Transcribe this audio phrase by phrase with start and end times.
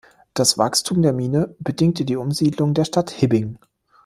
[0.33, 3.59] Das Wachstum der Mine bedingte die Umsiedlung der Stadt Hibbing.